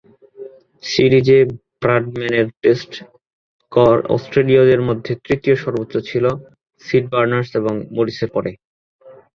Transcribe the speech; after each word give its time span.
সিরিজে 0.83 1.39
ব্র্যাডম্যানের 1.81 2.47
টেস্ট 2.61 2.91
গড় 3.71 4.01
অস্ট্রেলীয়দের 4.15 4.81
মধ্যে 4.89 5.11
তৃতীয় 5.25 5.55
সর্বোচ্চ 5.63 5.93
ছিল, 6.09 6.25
সিড 6.81 7.05
বার্নস 7.11 7.49
এবং 7.59 7.73
মরিসের 7.95 8.29
পরে। 8.35 8.51